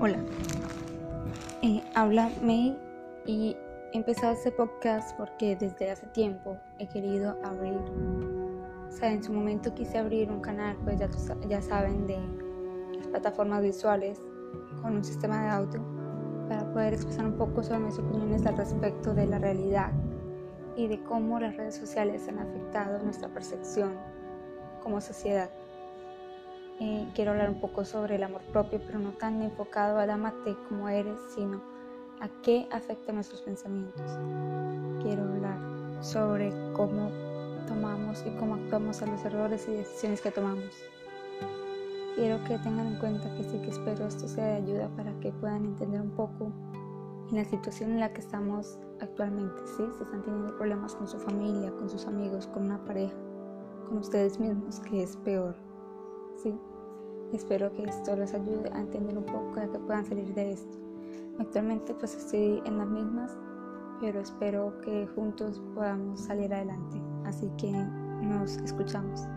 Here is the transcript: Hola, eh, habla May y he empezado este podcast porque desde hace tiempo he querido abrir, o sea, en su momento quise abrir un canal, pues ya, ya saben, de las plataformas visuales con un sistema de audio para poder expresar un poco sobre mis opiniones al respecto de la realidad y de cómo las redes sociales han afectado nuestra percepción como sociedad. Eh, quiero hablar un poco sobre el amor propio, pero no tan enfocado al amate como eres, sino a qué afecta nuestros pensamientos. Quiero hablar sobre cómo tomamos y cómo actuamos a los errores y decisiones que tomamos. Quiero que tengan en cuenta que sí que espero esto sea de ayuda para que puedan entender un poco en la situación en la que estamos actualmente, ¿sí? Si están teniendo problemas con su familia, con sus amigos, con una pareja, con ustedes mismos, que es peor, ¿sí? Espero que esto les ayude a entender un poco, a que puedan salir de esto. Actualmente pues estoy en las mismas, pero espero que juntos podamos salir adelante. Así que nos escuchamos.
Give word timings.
Hola, 0.00 0.18
eh, 1.60 1.82
habla 1.96 2.30
May 2.40 2.78
y 3.26 3.56
he 3.92 3.96
empezado 3.96 4.32
este 4.32 4.52
podcast 4.52 5.16
porque 5.16 5.56
desde 5.56 5.90
hace 5.90 6.06
tiempo 6.06 6.56
he 6.78 6.86
querido 6.86 7.36
abrir, 7.42 7.80
o 8.88 8.92
sea, 8.92 9.10
en 9.10 9.24
su 9.24 9.32
momento 9.32 9.74
quise 9.74 9.98
abrir 9.98 10.30
un 10.30 10.40
canal, 10.40 10.76
pues 10.84 11.00
ya, 11.00 11.10
ya 11.48 11.60
saben, 11.60 12.06
de 12.06 12.16
las 12.96 13.08
plataformas 13.08 13.60
visuales 13.60 14.20
con 14.80 14.94
un 14.94 15.02
sistema 15.02 15.42
de 15.42 15.48
audio 15.48 15.82
para 16.48 16.72
poder 16.72 16.94
expresar 16.94 17.26
un 17.26 17.36
poco 17.36 17.64
sobre 17.64 17.80
mis 17.80 17.98
opiniones 17.98 18.46
al 18.46 18.56
respecto 18.56 19.14
de 19.14 19.26
la 19.26 19.40
realidad 19.40 19.90
y 20.76 20.86
de 20.86 21.02
cómo 21.02 21.40
las 21.40 21.56
redes 21.56 21.74
sociales 21.74 22.28
han 22.28 22.38
afectado 22.38 23.00
nuestra 23.00 23.30
percepción 23.30 23.94
como 24.80 25.00
sociedad. 25.00 25.50
Eh, 26.80 27.08
quiero 27.14 27.32
hablar 27.32 27.50
un 27.50 27.60
poco 27.60 27.84
sobre 27.84 28.16
el 28.16 28.22
amor 28.22 28.42
propio, 28.52 28.80
pero 28.86 29.00
no 29.00 29.10
tan 29.10 29.42
enfocado 29.42 29.98
al 29.98 30.10
amate 30.10 30.56
como 30.68 30.88
eres, 30.88 31.18
sino 31.34 31.60
a 32.20 32.28
qué 32.42 32.68
afecta 32.70 33.12
nuestros 33.12 33.42
pensamientos. 33.42 34.12
Quiero 35.02 35.22
hablar 35.22 35.58
sobre 36.00 36.52
cómo 36.74 37.10
tomamos 37.66 38.24
y 38.26 38.30
cómo 38.38 38.54
actuamos 38.54 39.02
a 39.02 39.06
los 39.06 39.24
errores 39.24 39.66
y 39.68 39.72
decisiones 39.72 40.20
que 40.20 40.30
tomamos. 40.30 40.72
Quiero 42.14 42.42
que 42.44 42.58
tengan 42.58 42.86
en 42.86 42.98
cuenta 42.98 43.32
que 43.36 43.44
sí 43.44 43.58
que 43.58 43.70
espero 43.70 44.06
esto 44.06 44.26
sea 44.26 44.46
de 44.46 44.54
ayuda 44.54 44.88
para 44.96 45.12
que 45.20 45.32
puedan 45.32 45.64
entender 45.64 46.00
un 46.00 46.10
poco 46.10 46.52
en 47.30 47.36
la 47.36 47.44
situación 47.44 47.90
en 47.90 48.00
la 48.00 48.12
que 48.12 48.20
estamos 48.20 48.78
actualmente, 49.00 49.60
¿sí? 49.76 49.84
Si 49.96 50.02
están 50.02 50.22
teniendo 50.22 50.56
problemas 50.56 50.94
con 50.94 51.06
su 51.06 51.18
familia, 51.18 51.70
con 51.72 51.88
sus 51.88 52.06
amigos, 52.06 52.46
con 52.48 52.64
una 52.64 52.84
pareja, 52.84 53.14
con 53.86 53.98
ustedes 53.98 54.40
mismos, 54.40 54.80
que 54.80 55.02
es 55.02 55.16
peor, 55.18 55.54
¿sí? 56.42 56.58
Espero 57.32 57.72
que 57.72 57.84
esto 57.84 58.16
les 58.16 58.32
ayude 58.34 58.70
a 58.72 58.80
entender 58.80 59.16
un 59.16 59.24
poco, 59.24 59.60
a 59.60 59.70
que 59.70 59.78
puedan 59.78 60.04
salir 60.04 60.32
de 60.34 60.52
esto. 60.52 60.78
Actualmente 61.38 61.94
pues 61.94 62.14
estoy 62.14 62.62
en 62.64 62.78
las 62.78 62.88
mismas, 62.88 63.36
pero 64.00 64.20
espero 64.20 64.80
que 64.80 65.06
juntos 65.14 65.62
podamos 65.74 66.20
salir 66.20 66.52
adelante. 66.52 67.00
Así 67.24 67.50
que 67.58 67.70
nos 68.22 68.56
escuchamos. 68.58 69.28